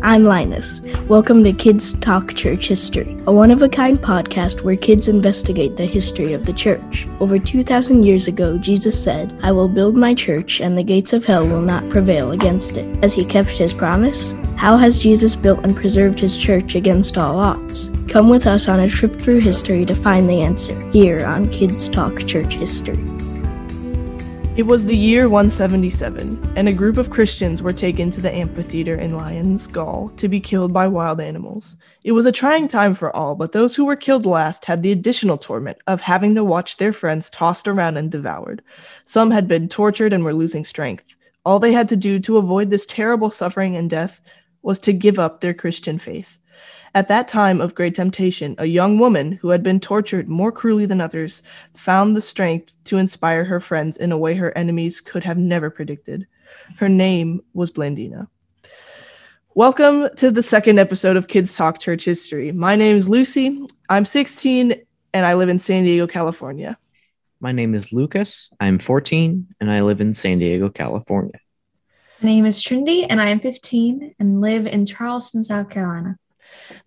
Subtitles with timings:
[0.00, 0.80] I'm Linus.
[1.08, 5.76] Welcome to Kids Talk Church History, a one of a kind podcast where kids investigate
[5.76, 7.04] the history of the church.
[7.18, 11.24] Over 2,000 years ago, Jesus said, I will build my church, and the gates of
[11.24, 12.96] hell will not prevail against it.
[13.02, 14.34] Has he kept his promise?
[14.56, 17.90] How has Jesus built and preserved his church against all odds?
[18.06, 21.88] Come with us on a trip through history to find the answer here on Kids
[21.88, 23.04] Talk Church History.
[24.58, 28.96] It was the year 177, and a group of Christians were taken to the amphitheater
[28.96, 31.76] in Lyons, Gaul, to be killed by wild animals.
[32.02, 34.90] It was a trying time for all, but those who were killed last had the
[34.90, 38.60] additional torment of having to watch their friends tossed around and devoured.
[39.04, 41.14] Some had been tortured and were losing strength.
[41.46, 44.20] All they had to do to avoid this terrible suffering and death
[44.62, 46.36] was to give up their Christian faith.
[46.94, 50.86] At that time of great temptation, a young woman who had been tortured more cruelly
[50.86, 51.42] than others
[51.74, 55.70] found the strength to inspire her friends in a way her enemies could have never
[55.70, 56.26] predicted.
[56.78, 58.28] Her name was Blandina.
[59.54, 62.52] Welcome to the second episode of Kids Talk Church History.
[62.52, 63.66] My name is Lucy.
[63.88, 64.74] I'm 16
[65.12, 66.78] and I live in San Diego, California.
[67.40, 68.50] My name is Lucas.
[68.60, 71.40] I'm 14 and I live in San Diego, California.
[72.22, 76.18] My name is Trinity and I am 15 and live in Charleston, South Carolina.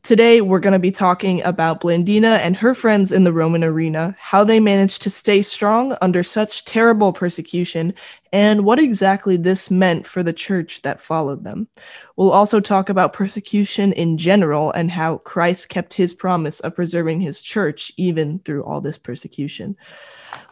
[0.04, 4.16] Today, we're going to be talking about Blandina and her friends in the Roman arena,
[4.20, 7.94] how they managed to stay strong under such terrible persecution,
[8.34, 11.68] and what exactly this meant for the church that followed them.
[12.16, 17.22] We'll also talk about persecution in general and how Christ kept his promise of preserving
[17.22, 19.76] his church even through all this persecution.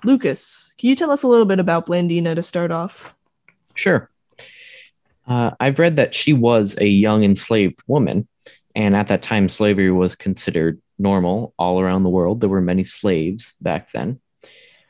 [0.04, 3.16] Lucas, can you tell us a little bit about Blandina to start off?
[3.76, 4.10] Sure.
[5.28, 8.28] Uh, I've read that she was a young enslaved woman
[8.76, 12.42] and at that time, slavery was considered normal all around the world.
[12.42, 14.20] There were many slaves back then.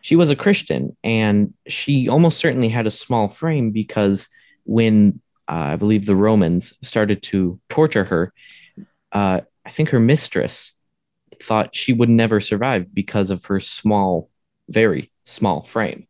[0.02, 4.30] She was a Christian, and she almost certainly had a small frame because
[4.64, 8.34] when uh, I believe the Romans started to torture her,
[9.12, 10.74] uh, I think her mistress
[11.42, 14.30] thought she would never survive because of her small,
[14.68, 16.08] very small frame.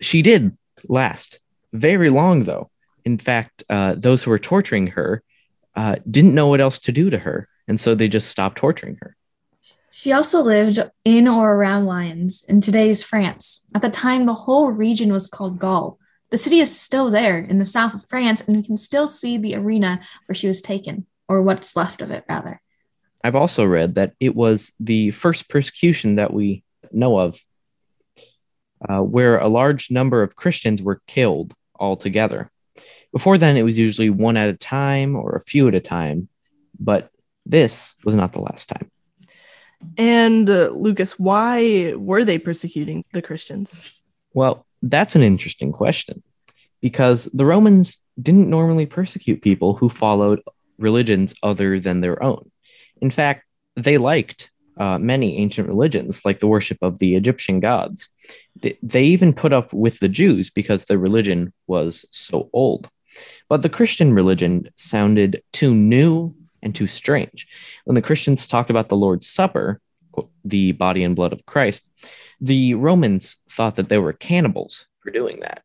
[0.00, 0.56] She did
[0.88, 1.40] last
[1.72, 2.70] very long, though.
[3.04, 5.22] In fact, uh, those who were torturing her
[5.78, 7.48] uh, didn't know what else to do to her.
[7.68, 9.16] And so they just stopped torturing her.
[9.92, 13.64] She also lived in or around Lyons in today's France.
[13.76, 15.96] At the time, the whole region was called Gaul.
[16.30, 19.38] The city is still there in the south of France, and you can still see
[19.38, 22.60] the arena where she was taken, or what's left of it, rather.
[23.22, 27.40] I've also read that it was the first persecution that we know of,
[28.88, 32.50] uh, where a large number of Christians were killed altogether.
[33.12, 36.28] Before then, it was usually one at a time or a few at a time,
[36.78, 37.10] but
[37.46, 38.90] this was not the last time.
[39.96, 44.02] And uh, Lucas, why were they persecuting the Christians?
[44.34, 46.22] Well, that's an interesting question
[46.80, 50.42] because the Romans didn't normally persecute people who followed
[50.78, 52.50] religions other than their own.
[53.00, 53.44] In fact,
[53.76, 58.08] they liked uh, many ancient religions, like the worship of the Egyptian gods.
[58.60, 62.88] They, they even put up with the Jews because their religion was so old.
[63.48, 67.48] But the Christian religion sounded too new and too strange.
[67.84, 69.80] When the Christians talked about the Lord's Supper,
[70.44, 71.90] the body and blood of Christ,
[72.40, 75.62] the Romans thought that they were cannibals for doing that.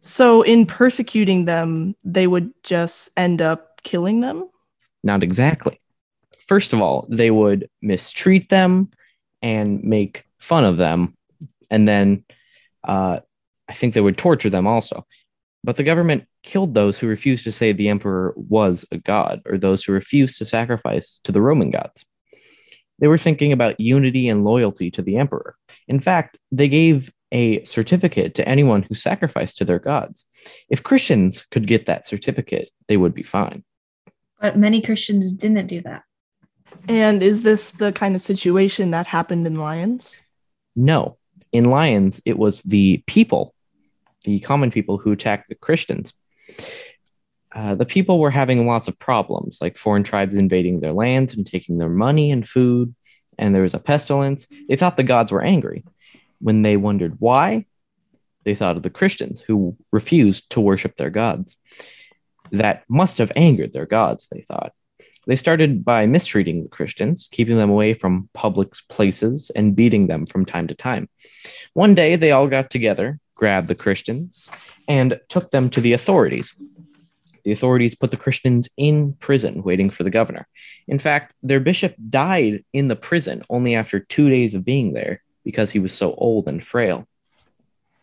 [0.00, 4.50] So, in persecuting them, they would just end up killing them?
[5.02, 5.80] Not exactly.
[6.46, 8.90] First of all, they would mistreat them
[9.42, 11.16] and make fun of them.
[11.70, 12.24] And then
[12.86, 13.20] uh,
[13.68, 15.06] I think they would torture them also.
[15.62, 19.56] But the government killed those who refused to say the emperor was a god, or
[19.56, 22.04] those who refused to sacrifice to the Roman gods.
[22.98, 25.56] They were thinking about unity and loyalty to the emperor.
[25.88, 30.26] In fact, they gave a certificate to anyone who sacrificed to their gods.
[30.68, 33.64] If Christians could get that certificate, they would be fine.
[34.40, 36.02] But many Christians didn't do that.
[36.88, 40.20] And is this the kind of situation that happened in Lyons?
[40.76, 41.16] No.
[41.52, 43.54] In Lyons, it was the people
[44.24, 46.12] the common people who attacked the Christians.
[47.54, 51.46] Uh, the people were having lots of problems, like foreign tribes invading their lands and
[51.46, 52.94] taking their money and food,
[53.38, 54.48] and there was a pestilence.
[54.68, 55.84] They thought the gods were angry.
[56.40, 57.66] When they wondered why,
[58.44, 61.56] they thought of the Christians who refused to worship their gods.
[62.50, 64.72] That must have angered their gods, they thought.
[65.26, 70.26] They started by mistreating the Christians, keeping them away from public places and beating them
[70.26, 71.08] from time to time.
[71.72, 74.48] One day, they all got together grabbed the Christians
[74.88, 76.56] and took them to the authorities.
[77.44, 80.46] The authorities put the Christians in prison waiting for the governor.
[80.88, 85.22] In fact, their bishop died in the prison only after two days of being there
[85.44, 87.06] because he was so old and frail.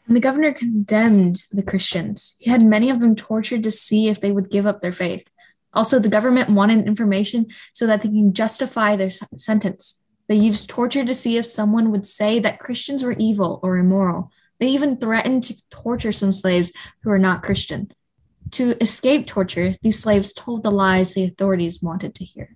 [0.07, 2.35] And the governor condemned the Christians.
[2.39, 5.27] He had many of them tortured to see if they would give up their faith.
[5.73, 10.01] Also, the government wanted information so that they can justify their sentence.
[10.27, 14.31] They used torture to see if someone would say that Christians were evil or immoral.
[14.59, 16.71] They even threatened to torture some slaves
[17.01, 17.91] who were not Christian.
[18.51, 22.55] To escape torture, these slaves told the lies the authorities wanted to hear.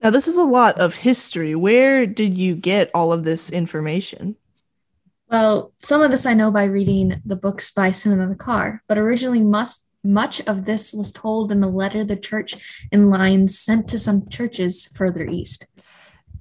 [0.00, 1.56] Now, this is a lot of history.
[1.56, 4.36] Where did you get all of this information?
[5.28, 9.42] Well, some of this I know by reading the books by Simonetta Carr, but originally
[9.42, 13.98] must much of this was told in the letter the church in Lyons sent to
[13.98, 15.66] some churches further east.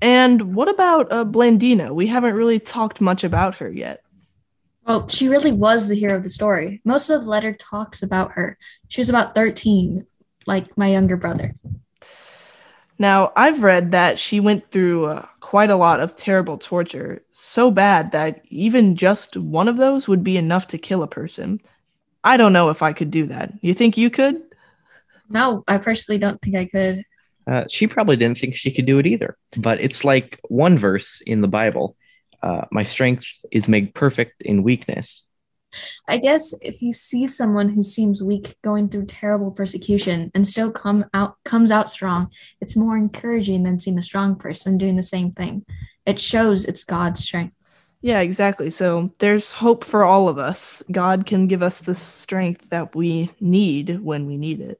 [0.01, 1.93] And what about uh, Blandina?
[1.93, 4.03] We haven't really talked much about her yet.
[4.85, 6.81] Well, she really was the hero of the story.
[6.85, 8.57] Most of the letter talks about her.
[8.87, 10.05] She was about 13,
[10.45, 11.53] like my younger brother.
[12.99, 17.69] Now, I've read that she went through uh, quite a lot of terrible torture, so
[17.69, 21.59] bad that even just one of those would be enough to kill a person.
[22.23, 23.53] I don't know if I could do that.
[23.61, 24.41] You think you could?
[25.29, 27.03] No, I personally don't think I could.
[27.45, 29.37] Uh, she probably didn't think she could do it either.
[29.57, 31.95] But it's like one verse in the Bible
[32.43, 35.25] uh, My strength is made perfect in weakness.
[36.07, 40.71] I guess if you see someone who seems weak going through terrible persecution and still
[40.71, 42.31] come out comes out strong,
[42.61, 45.65] it's more encouraging than seeing a strong person doing the same thing.
[46.05, 47.56] It shows it's God's strength.
[48.01, 48.69] Yeah, exactly.
[48.69, 50.83] So there's hope for all of us.
[50.91, 54.79] God can give us the strength that we need when we need it.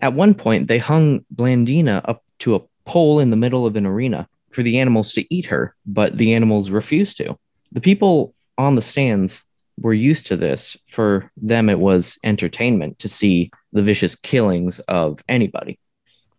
[0.00, 3.86] At one point, they hung Blandina up to a pole in the middle of an
[3.86, 7.38] arena for the animals to eat her, but the animals refused to.
[7.72, 9.42] The people on the stands
[9.80, 10.76] were used to this.
[10.86, 15.78] For them, it was entertainment to see the vicious killings of anybody.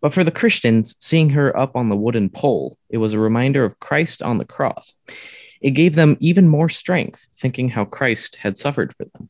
[0.02, 3.64] But for the Christians, seeing her up on the wooden pole, it was a reminder
[3.64, 4.96] of Christ on the cross.
[5.64, 9.30] It gave them even more strength, thinking how Christ had suffered for them.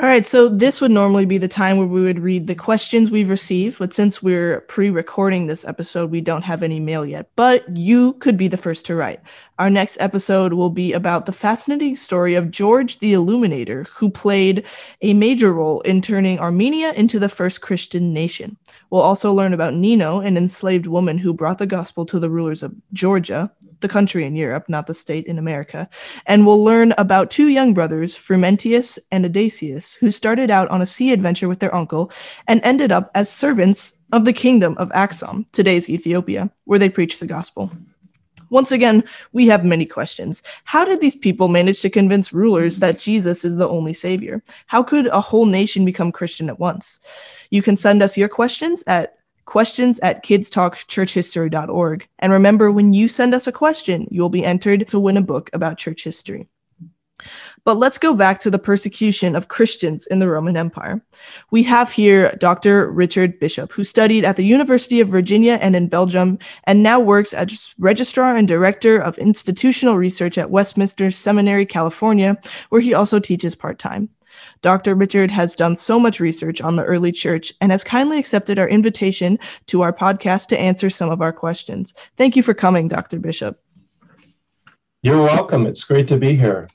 [0.00, 3.10] All right, so this would normally be the time where we would read the questions
[3.10, 7.30] we've received, but since we're pre recording this episode, we don't have any mail yet.
[7.34, 9.18] But you could be the first to write.
[9.58, 14.64] Our next episode will be about the fascinating story of George the Illuminator, who played
[15.02, 18.56] a major role in turning Armenia into the first Christian nation.
[18.90, 22.62] We'll also learn about Nino, an enslaved woman who brought the gospel to the rulers
[22.62, 25.88] of Georgia, the country in Europe, not the state in America.
[26.26, 30.86] And we'll learn about two young brothers, Frumentius and Aedesius, who started out on a
[30.86, 32.10] sea adventure with their uncle
[32.46, 37.20] and ended up as servants of the kingdom of Axum, today's Ethiopia, where they preached
[37.20, 37.70] the gospel.
[38.50, 40.42] Once again, we have many questions.
[40.64, 44.42] How did these people manage to convince rulers that Jesus is the only savior?
[44.66, 47.00] How could a whole nation become Christian at once?
[47.50, 49.17] You can send us your questions at
[49.48, 52.06] questions at kidstalkchurchhistory.org.
[52.18, 55.48] And remember, when you send us a question, you'll be entered to win a book
[55.54, 56.48] about church history.
[57.64, 61.00] But let's go back to the persecution of Christians in the Roman Empire.
[61.50, 62.90] We have here Dr.
[62.90, 67.32] Richard Bishop, who studied at the University of Virginia and in Belgium, and now works
[67.32, 73.54] as Registrar and Director of Institutional Research at Westminster Seminary, California, where he also teaches
[73.54, 74.10] part time.
[74.60, 74.94] Dr.
[74.94, 78.68] Richard has done so much research on the early church and has kindly accepted our
[78.68, 81.94] invitation to our podcast to answer some of our questions.
[82.16, 83.18] Thank you for coming, Dr.
[83.18, 83.58] Bishop.
[85.02, 85.66] You're welcome.
[85.66, 86.66] It's great to be here.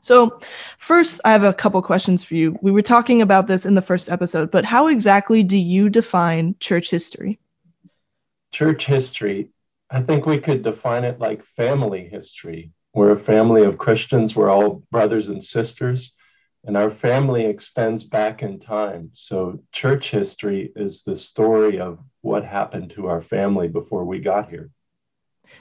[0.00, 0.40] So,
[0.78, 2.58] first, I have a couple questions for you.
[2.60, 6.56] We were talking about this in the first episode, but how exactly do you define
[6.58, 7.38] church history?
[8.50, 9.50] Church history,
[9.90, 12.72] I think we could define it like family history.
[12.94, 16.14] We're a family of Christians, we're all brothers and sisters
[16.64, 19.10] and our family extends back in time.
[19.12, 24.48] So, church history is the story of what happened to our family before we got
[24.48, 24.70] here.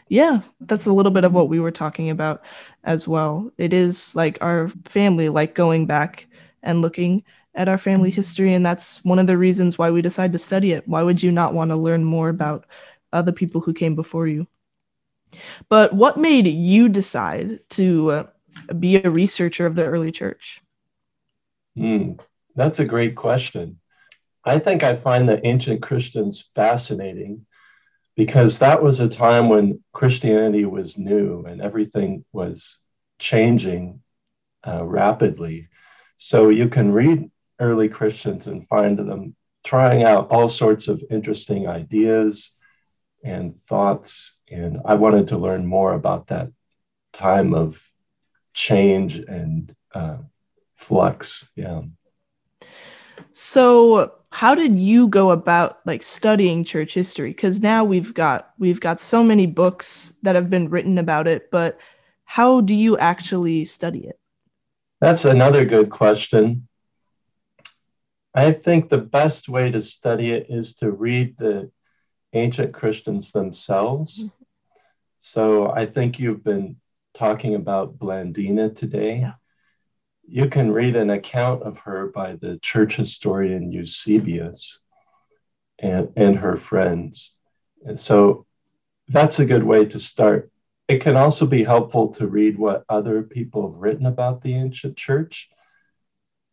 [0.07, 2.43] Yeah, that's a little bit of what we were talking about
[2.83, 3.51] as well.
[3.57, 6.27] It is like our family, like going back
[6.61, 7.23] and looking
[7.55, 8.53] at our family history.
[8.53, 10.87] And that's one of the reasons why we decided to study it.
[10.87, 12.65] Why would you not want to learn more about
[13.11, 14.47] other people who came before you?
[15.69, 18.23] But what made you decide to uh,
[18.79, 20.61] be a researcher of the early church?
[21.77, 22.19] Mm,
[22.55, 23.79] that's a great question.
[24.45, 27.45] I think I find the ancient Christians fascinating
[28.15, 32.79] because that was a time when Christianity was new and everything was
[33.19, 34.01] changing
[34.67, 35.69] uh, rapidly.
[36.17, 41.67] So you can read early Christians and find them trying out all sorts of interesting
[41.67, 42.51] ideas
[43.23, 44.37] and thoughts.
[44.51, 46.49] And I wanted to learn more about that
[47.13, 47.81] time of
[48.53, 50.17] change and uh,
[50.81, 51.49] flux.
[51.55, 51.81] Yeah.
[53.31, 58.79] So how did you go about like studying church history because now we've got we've
[58.79, 61.77] got so many books that have been written about it but
[62.23, 64.17] how do you actually study it
[65.01, 66.65] that's another good question
[68.33, 71.69] I think the best way to study it is to read the
[72.33, 74.23] ancient Christians themselves.
[74.23, 74.43] Mm-hmm.
[75.17, 76.77] So I think you've been
[77.13, 79.19] talking about Blandina today.
[79.19, 79.33] Yeah.
[80.31, 84.79] You can read an account of her by the church historian Eusebius
[85.77, 87.33] and, and her friends.
[87.85, 88.45] And so
[89.09, 90.49] that's a good way to start.
[90.87, 94.95] It can also be helpful to read what other people have written about the ancient
[94.95, 95.49] church.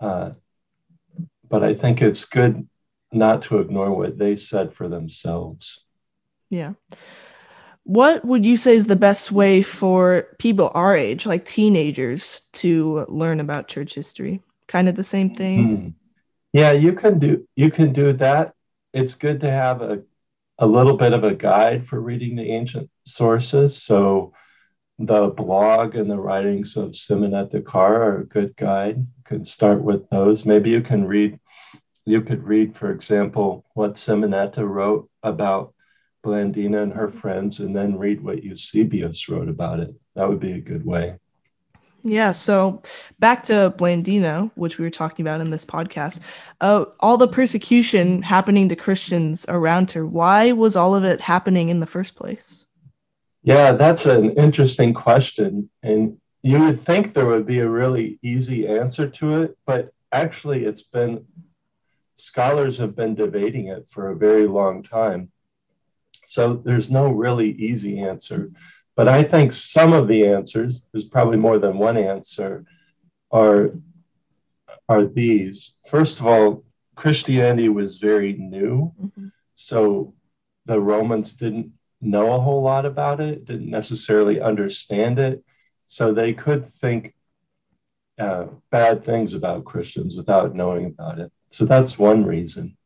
[0.01, 0.33] Uh,
[1.49, 2.69] but I think it's good
[3.13, 5.85] not to ignore what they said for themselves.
[6.51, 6.73] Yeah.
[7.89, 13.07] What would you say is the best way for people our age, like teenagers, to
[13.09, 14.43] learn about church history?
[14.67, 15.63] Kind of the same thing.
[15.65, 15.89] Hmm.
[16.53, 18.53] Yeah, you can do you can do that.
[18.93, 20.03] It's good to have a
[20.59, 23.83] a little bit of a guide for reading the ancient sources.
[23.83, 24.35] So
[24.99, 28.99] the blog and the writings of Simonetta Carr are a good guide.
[28.99, 30.45] You can start with those.
[30.45, 31.41] Maybe you can read,
[32.05, 35.73] you could read, for example, what Simonetta wrote about
[36.25, 39.95] Blandina and her friends, and then read what Eusebius wrote about it.
[40.15, 41.17] That would be a good way.
[42.05, 42.33] Yeah.
[42.33, 42.81] So
[43.19, 46.21] back to Blandina, which we were talking about in this podcast,
[46.61, 50.07] uh, all the persecution happening to Christians around her.
[50.07, 52.67] Why was all of it happening in the first place?
[53.43, 55.71] Yeah, that's an interesting question.
[55.83, 60.65] And you would think there would be a really easy answer to it, but actually,
[60.65, 61.25] it's been
[62.17, 65.31] scholars have been debating it for a very long time.
[66.29, 68.51] So there's no really easy answer.
[68.97, 72.65] But I think some of the answers, there's probably more than one answer,
[73.31, 73.71] are,
[74.89, 75.77] are these.
[75.89, 76.65] First of all,
[76.97, 78.93] Christianity was very new.
[79.01, 79.29] Mm-hmm.
[79.55, 80.15] So
[80.67, 85.45] the Romans didn't know a whole lot about it, didn't necessarily understand it.
[85.85, 87.15] So they could think
[88.19, 91.33] uh, bad things about Christians without knowing about it.
[91.49, 92.77] So that's one reason.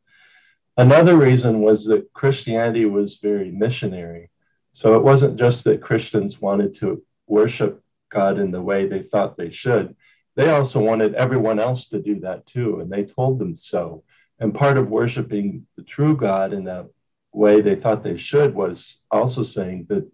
[0.77, 4.29] Another reason was that Christianity was very missionary.
[4.71, 9.37] So it wasn't just that Christians wanted to worship God in the way they thought
[9.37, 9.95] they should.
[10.35, 14.03] They also wanted everyone else to do that too, and they told them so.
[14.39, 16.87] And part of worshiping the true God in that
[17.31, 20.09] way they thought they should was also saying that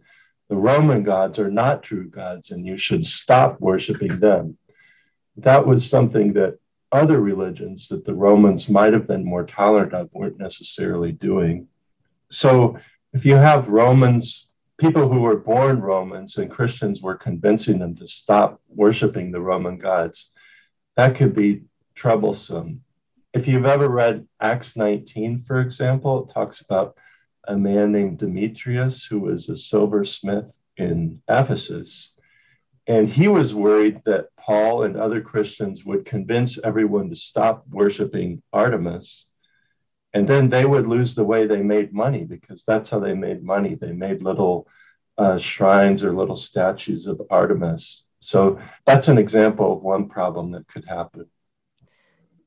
[0.49, 4.57] the Roman gods are not true gods and you should stop worshiping them.
[5.37, 6.57] That was something that
[6.91, 11.67] other religions that the Romans might have been more tolerant of weren't necessarily doing.
[12.29, 12.77] So
[13.13, 18.07] if you have Romans people who were born Romans and Christians were convincing them to
[18.07, 20.31] stop worshiping the Roman gods.
[20.95, 21.63] That could be
[21.95, 22.81] troublesome.
[23.33, 26.95] If you've ever read Acts 19, for example, it talks about
[27.47, 32.13] a man named Demetrius who was a silversmith in Ephesus.
[32.89, 38.41] And he was worried that Paul and other Christians would convince everyone to stop worshiping
[38.51, 39.27] Artemis
[40.13, 43.43] and then they would lose the way they made money because that's how they made
[43.43, 43.75] money.
[43.75, 44.67] They made little
[45.17, 48.05] uh, shrines or little statues of Artemis.
[48.19, 51.25] So that's an example of one problem that could happen.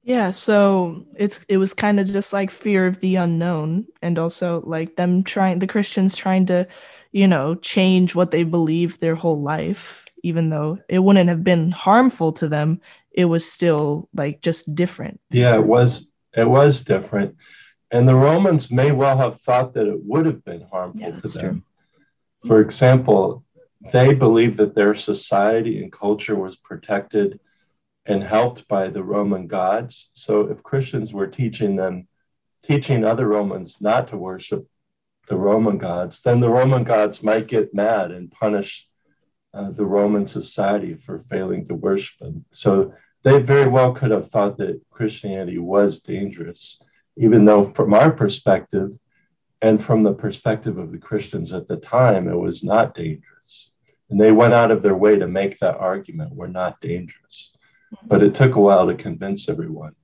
[0.02, 4.60] Yeah, so it's it was kind of just like fear of the unknown and also
[4.66, 6.66] like them trying the Christians trying to,
[7.12, 11.70] you know, change what they believed their whole life even though it wouldn't have been
[11.70, 15.20] harmful to them, it was still like just different.
[15.30, 17.36] Yeah, it was it was different.
[17.90, 21.28] And the Romans may well have thought that it would have been harmful yeah, to
[21.28, 21.64] them.
[22.40, 22.48] True.
[22.48, 23.44] For example,
[23.92, 27.38] they believed that their society and culture was protected
[28.06, 30.10] and helped by the Roman gods.
[30.12, 32.08] So if Christians were teaching them,
[32.62, 34.66] teaching other Romans not to worship
[35.28, 38.88] the Roman gods, then the Roman gods might get mad and punish
[39.54, 42.44] uh, the Roman society for failing to worship them.
[42.50, 46.82] So they very well could have thought that Christianity was dangerous,
[47.16, 48.90] even though, from our perspective
[49.60, 53.70] and from the perspective of the Christians at the time, it was not dangerous.
[54.10, 57.52] And they went out of their way to make that argument we're not dangerous.
[58.06, 59.94] But it took a while to convince everyone.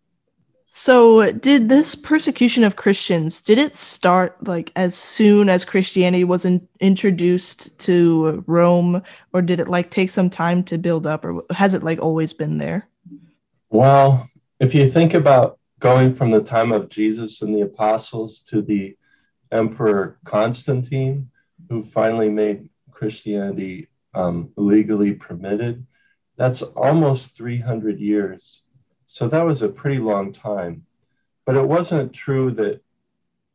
[0.71, 6.45] So, did this persecution of Christians did it start like as soon as Christianity was
[6.45, 11.43] in, introduced to Rome or did it like take some time to build up or
[11.51, 12.87] has it like always been there?
[13.71, 14.29] Well,
[14.61, 18.95] if you think about going from the time of Jesus and the apostles to the
[19.51, 21.31] Emperor Constantine,
[21.71, 25.87] who finally made Christianity um, legally permitted,
[26.37, 28.63] that's almost 300 years.
[29.11, 30.85] So that was a pretty long time.
[31.47, 32.83] But it wasn't true that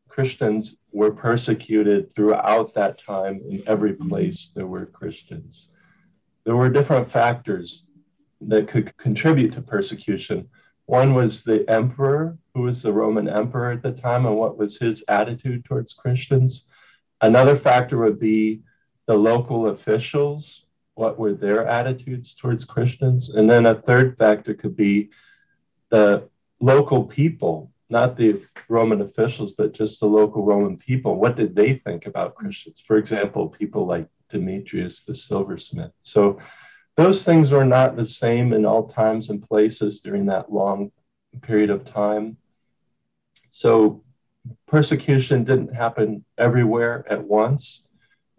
[0.10, 5.68] Christians were persecuted throughout that time in every place there were Christians.
[6.44, 7.86] There were different factors
[8.42, 10.50] that could contribute to persecution.
[10.88, 14.80] One was the emperor who was the Roman emperor at the time and what was
[14.80, 16.66] his attitude towards Christians.
[17.22, 18.64] Another factor would be
[19.06, 23.30] the local officials, what were their attitudes towards Christians.
[23.30, 25.12] And then a third factor could be
[25.94, 26.28] the
[26.60, 31.20] local people, not the Roman officials, but just the local Roman people.
[31.20, 32.80] What did they think about Christians?
[32.80, 35.92] For example, people like Demetrius the silversmith.
[36.00, 36.40] So
[36.96, 40.92] those things were not the same in all times and places during that long
[41.44, 42.38] period of time.
[43.52, 44.04] So
[44.66, 47.88] persecution didn't happen everywhere at once.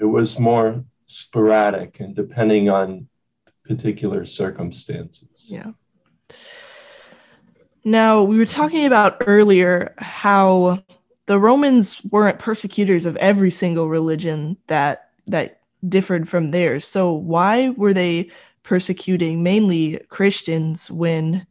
[0.01, 3.07] It was more sporadic and depending on
[3.65, 5.47] particular circumstances.
[5.49, 5.71] Yeah.
[7.85, 10.83] Now, we were talking about earlier how
[11.27, 16.87] the Romans weren't persecutors of every single religion that that differed from theirs.
[16.87, 18.31] So why were they
[18.63, 21.47] persecuting mainly Christians when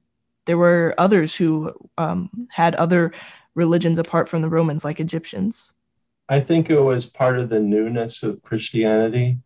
[0.45, 3.13] there were others who um, had other
[3.55, 5.71] religions apart from the Romans, like Egyptians?
[6.29, 9.37] I think it was part of the newness of Christianity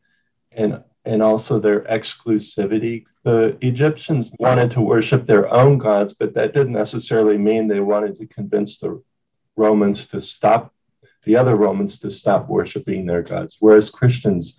[0.51, 3.05] and and also their exclusivity.
[3.27, 8.15] The Egyptians wanted to worship their own gods, but that didn't necessarily mean they wanted
[8.19, 9.03] to convince the
[9.57, 10.73] Romans to stop
[11.25, 14.57] the other Romans to stop worshiping their gods, whereas Christians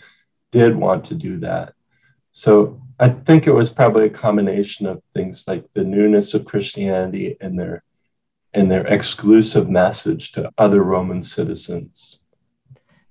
[0.53, 1.73] did want to do that.
[2.33, 7.39] So I think it was probably a combination of things like the newness of Christianity
[7.41, 7.83] and their
[8.53, 12.19] and their exclusive message to other Roman citizens.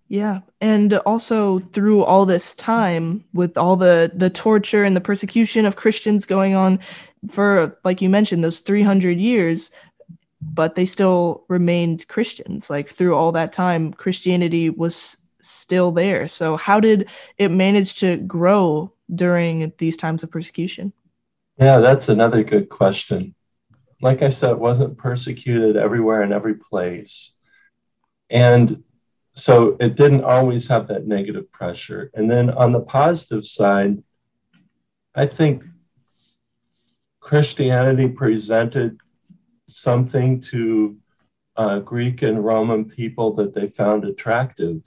[0.10, 5.66] Yeah, and also through all this time with all the the torture and the persecution
[5.66, 6.80] of Christians going on
[7.30, 9.72] for like you mentioned those 300 years
[10.40, 16.28] but they still remained Christians like through all that time Christianity was still there.
[16.28, 20.94] So how did it manage to grow during these times of persecution?
[21.58, 23.34] Yeah, that's another good question.
[24.02, 27.34] Like I said, wasn't persecuted everywhere in every place.
[28.30, 28.84] And
[29.38, 32.10] so it didn't always have that negative pressure.
[32.16, 34.02] And then on the positive side,
[35.14, 35.64] I think
[37.20, 39.00] Christianity presented
[39.68, 40.98] something to
[41.56, 44.82] uh, Greek and Roman people that they found attractive.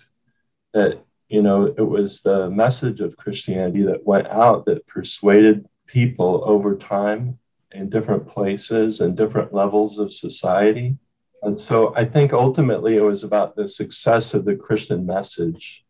[0.72, 6.42] That you know, it was the message of Christianity that went out that persuaded people
[6.44, 7.38] over time
[7.72, 10.96] in different places and different levels of society.
[11.42, 15.84] And so I think ultimately it was about the success of the Christian message.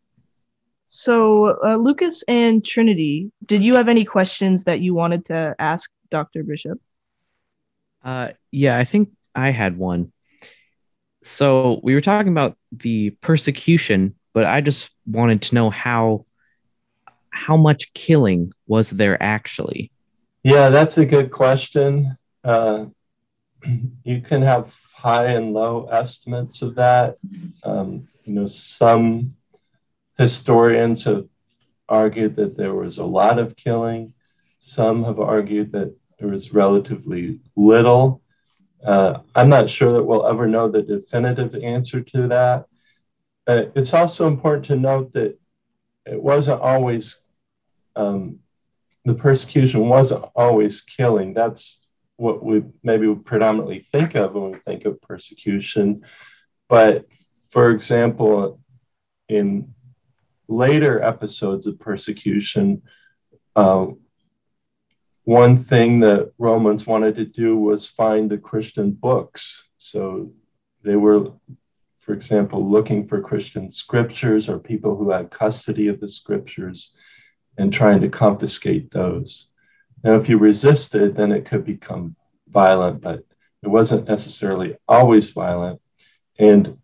[0.89, 5.89] So, uh, Lucas and Trinity, did you have any questions that you wanted to ask
[6.09, 6.43] Dr.
[6.43, 6.79] Bishop?
[8.03, 10.11] Uh, yeah, I think I had one.
[11.23, 16.25] So, we were talking about the persecution but I just wanted to know how
[17.31, 19.91] how much killing was there actually?
[20.43, 22.17] Yeah, that's a good question.
[22.43, 22.85] Uh,
[24.03, 27.17] you can have high and low estimates of that.
[27.63, 29.35] Um, you know, some
[30.17, 31.27] historians have
[31.89, 34.13] argued that there was a lot of killing.
[34.59, 38.21] Some have argued that there was relatively little.
[38.85, 42.65] Uh, I'm not sure that we'll ever know the definitive answer to that.
[43.47, 45.37] Uh, it's also important to note that
[46.05, 47.19] it wasn't always
[47.95, 48.39] um,
[49.05, 51.33] the persecution wasn't always killing.
[51.33, 51.85] That's
[52.21, 56.03] what we maybe predominantly think of when we think of persecution.
[56.69, 57.05] But
[57.49, 58.59] for example,
[59.27, 59.73] in
[60.47, 62.83] later episodes of persecution,
[63.55, 63.87] uh,
[65.23, 69.67] one thing that Romans wanted to do was find the Christian books.
[69.77, 70.31] So
[70.83, 71.31] they were
[72.01, 76.93] for example, looking for Christian scriptures or people who had custody of the scriptures
[77.59, 79.50] and trying to confiscate those.
[80.03, 82.15] Now, if you resisted, then it could become
[82.47, 83.23] violent, but
[83.63, 85.81] it wasn't necessarily always violent.
[86.39, 86.77] And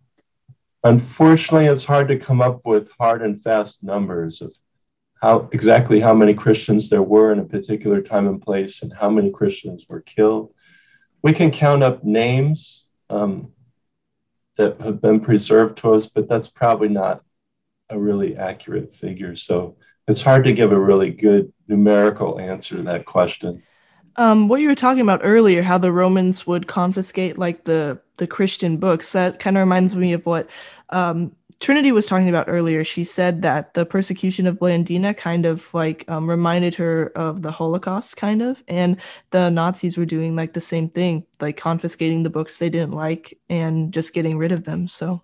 [0.84, 4.53] unfortunately, it's hard to come up with hard and fast numbers of
[5.19, 9.10] how exactly how many Christians there were in a particular time and place and how
[9.10, 10.53] many Christians were killed.
[11.23, 12.86] We can count up names.
[13.10, 13.53] Um,
[14.58, 17.23] that have been preserved to us, but that's probably not
[17.89, 19.36] a really accurate figure.
[19.36, 19.77] So
[20.08, 23.63] it's hard to give a really good numerical answer to that question.
[24.15, 28.25] Um, what you were talking about earlier, how the Romans would confiscate like the the
[28.25, 30.49] Christian books, that kind of reminds me of what
[30.89, 32.84] um, Trinity was talking about earlier.
[32.84, 37.51] She said that the persecution of Blandina kind of like um, reminded her of the
[37.51, 38.97] Holocaust, kind of, and
[39.30, 43.38] the Nazis were doing like the same thing, like confiscating the books they didn't like
[43.49, 44.88] and just getting rid of them.
[44.88, 45.21] So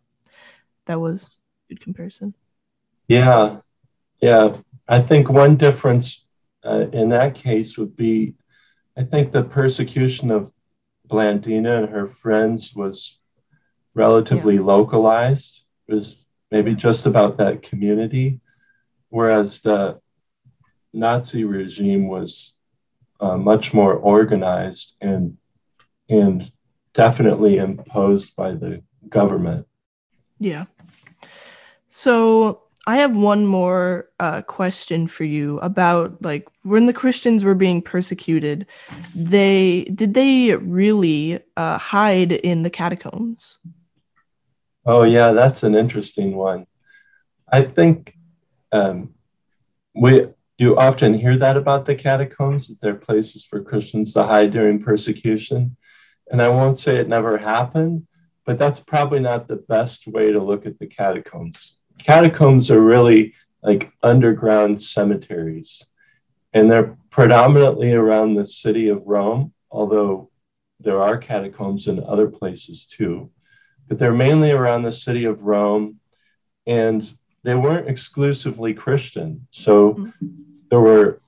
[0.85, 2.35] that was good comparison.
[3.07, 3.59] Yeah,
[4.21, 4.57] yeah.
[4.87, 6.22] I think one difference
[6.65, 8.35] uh, in that case would be,
[8.97, 10.51] I think the persecution of
[11.09, 13.19] Blandina and her friends was
[13.93, 14.61] relatively yeah.
[14.61, 15.63] localized.
[15.87, 16.15] It was
[16.51, 18.39] maybe just about that community,
[19.09, 19.99] whereas the
[20.93, 22.53] Nazi regime was
[23.19, 25.37] uh, much more organized and
[26.09, 26.51] and
[26.93, 29.65] definitely imposed by the government.
[30.39, 30.65] Yeah.
[31.87, 37.55] So I have one more uh, question for you about like when the Christians were
[37.55, 38.65] being persecuted,
[39.15, 43.57] they did they really uh, hide in the catacombs?
[44.85, 46.65] Oh yeah, that's an interesting one.
[47.49, 48.17] I think
[48.73, 49.13] um,
[49.95, 54.51] we you often hear that about the catacombs that they're places for Christians to hide
[54.51, 55.77] during persecution,
[56.29, 58.07] and I won't say it never happened,
[58.45, 63.33] but that's probably not the best way to look at the catacombs catacombs are really
[63.61, 65.85] like underground cemeteries,
[66.53, 70.29] and they're predominantly around the city of Rome, although
[70.79, 73.31] there are catacombs in other places too.
[73.87, 75.99] But they're mainly around the city of Rome,
[76.67, 79.47] and they weren't exclusively Christian.
[79.49, 80.27] So mm-hmm.
[80.69, 81.21] there were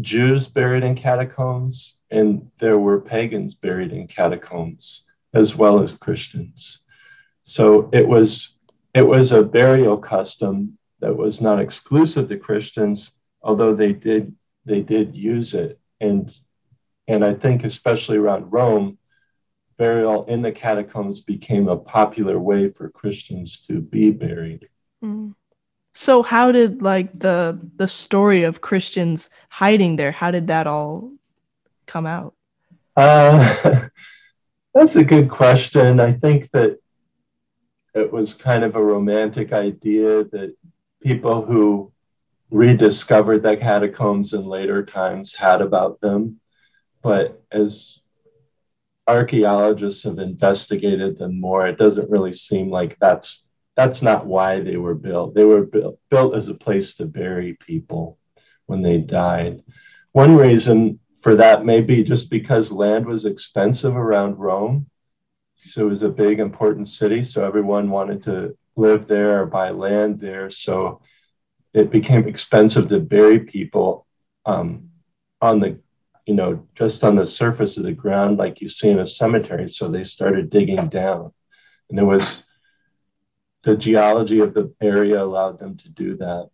[0.00, 6.80] Jews buried in catacombs, and there were pagans buried in catacombs, as well as Christians.
[7.42, 8.53] So it was
[8.94, 14.80] it was a burial custom that was not exclusive to Christians, although they did they
[14.80, 15.78] did use it.
[16.00, 16.32] And
[17.06, 18.98] and I think especially around Rome,
[19.76, 24.68] burial in the catacombs became a popular way for Christians to be buried.
[25.04, 25.34] Mm.
[25.94, 30.12] So how did like the the story of Christians hiding there?
[30.12, 31.12] How did that all
[31.86, 32.34] come out?
[32.96, 33.88] Uh,
[34.74, 36.00] that's a good question.
[36.00, 36.78] I think that
[37.94, 40.54] it was kind of a romantic idea that
[41.02, 41.92] people who
[42.50, 46.40] rediscovered the catacombs in later times had about them.
[47.02, 48.00] But as
[49.06, 53.44] archaeologists have investigated them more, it doesn't really seem like that's
[53.76, 55.34] that's not why they were built.
[55.34, 58.18] They were built, built as a place to bury people
[58.66, 59.62] when they died.
[60.12, 64.86] One reason for that may be just because land was expensive around Rome
[65.64, 67.22] so it was a big, important city.
[67.22, 70.50] So everyone wanted to live there or buy land there.
[70.50, 71.00] So
[71.72, 74.06] it became expensive to bury people
[74.44, 74.90] um,
[75.40, 75.80] on the,
[76.26, 79.68] you know, just on the surface of the ground, like you see in a cemetery.
[79.68, 81.32] So they started digging down.
[81.88, 82.44] And it was
[83.62, 86.50] the geology of the area allowed them to do that.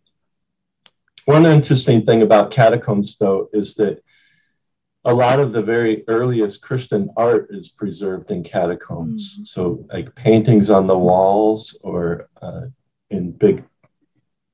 [1.25, 4.01] One interesting thing about catacombs, though, is that
[5.03, 9.33] a lot of the very earliest Christian art is preserved in catacombs.
[9.33, 9.43] Mm-hmm.
[9.45, 12.67] So, like paintings on the walls or uh,
[13.09, 13.63] in big,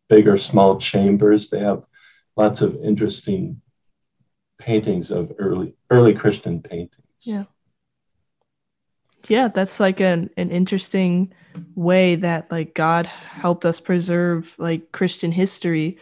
[0.09, 1.83] big or small chambers, they have
[2.37, 3.61] lots of interesting
[4.57, 7.03] paintings of early early Christian paintings.
[7.23, 7.43] Yeah.
[9.27, 11.33] Yeah, that's like an, an interesting
[11.75, 15.97] way that like God helped us preserve like Christian history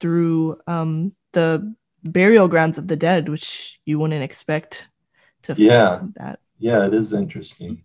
[0.00, 1.74] through um the
[2.06, 4.88] burial grounds of the dead, which you wouldn't expect
[5.42, 6.40] to yeah that.
[6.58, 7.82] Yeah, it is interesting.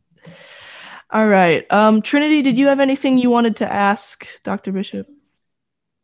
[1.09, 1.69] All right.
[1.71, 4.71] Um, Trinity, did you have anything you wanted to ask Dr.
[4.71, 5.07] Bishop?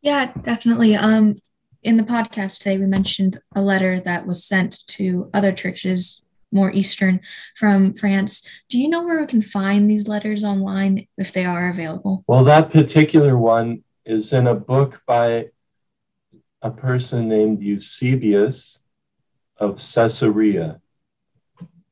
[0.02, 0.96] Yeah, definitely.
[0.96, 1.36] Um,
[1.82, 6.72] in the podcast today, we mentioned a letter that was sent to other churches, more
[6.72, 7.22] Eastern,
[7.56, 8.46] from France.
[8.70, 12.26] Do you know where we can find these letters online if they are available?
[12.28, 15.48] Well, that particular one is in a book by
[16.68, 18.80] a person named Eusebius
[19.58, 20.82] of Caesarea.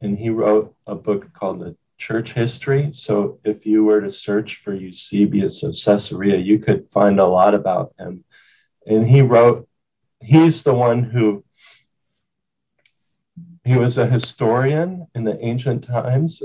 [0.02, 2.90] And he wrote a book called The Church History.
[2.92, 7.56] So if you were to search for Eusebius of Caesarea, you could find a lot
[7.56, 8.26] about him.
[8.86, 9.68] And he wrote,
[10.20, 11.46] he's the one who,
[13.64, 16.42] he was a historian in the ancient times,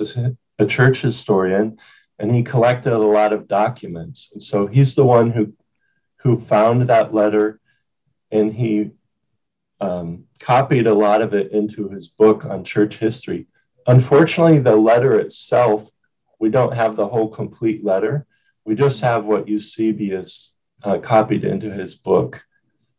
[0.59, 1.79] a church historian,
[2.21, 4.31] and he collected a lot of documents.
[4.33, 5.53] And so he's the one who,
[6.19, 7.60] who found that letter
[8.31, 8.91] and he
[9.81, 13.47] um, copied a lot of it into his book on church history.
[13.87, 15.89] Unfortunately, the letter itself,
[16.39, 18.27] we don't have the whole complete letter.
[18.65, 22.43] We just have what Eusebius uh, copied into his book.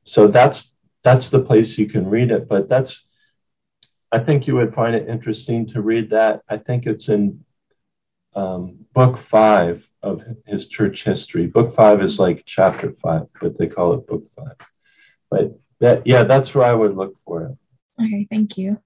[0.04, 2.48] So that's that's the place you can read it.
[2.48, 3.06] But that's
[4.12, 6.42] I think you would find it interesting to read that.
[6.50, 7.44] I think it's in
[8.36, 11.48] um, book five of his church history.
[11.48, 14.56] Book five is like chapter five, but they call it book five.
[15.32, 17.58] But that, yeah, that's where I would look for it.
[18.04, 18.78] Okay, thank you.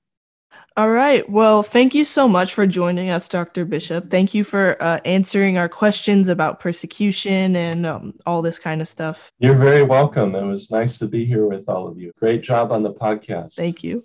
[0.78, 1.30] All right.
[1.30, 3.64] Well, thank you so much for joining us, Dr.
[3.64, 4.12] Bishop.
[4.12, 8.88] Thank you for uh, answering our questions about persecution and um, all this kind of
[8.90, 9.32] stuff.
[9.40, 10.36] You're very welcome.
[10.36, 12.12] It was nice to be here with all of you.
[12.20, 13.56] Great job on the podcast.
[13.56, 14.04] Thank you.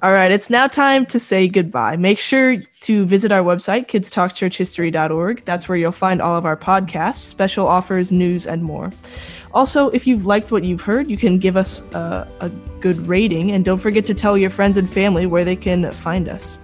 [0.00, 1.96] All right, it's now time to say goodbye.
[1.96, 5.44] Make sure to visit our website, kidstalkchurchhistory.org.
[5.44, 8.90] That's where you'll find all of our podcasts, special offers, news, and more.
[9.52, 12.48] Also, if you've liked what you've heard, you can give us a, a
[12.80, 16.28] good rating, and don't forget to tell your friends and family where they can find
[16.28, 16.58] us.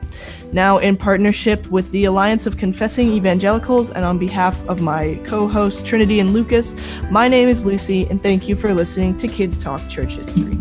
[0.52, 5.46] Now, in partnership with the Alliance of Confessing Evangelicals, and on behalf of my co
[5.46, 6.74] hosts Trinity and Lucas,
[7.10, 10.56] my name is Lucy, and thank you for listening to Kids Talk Church History.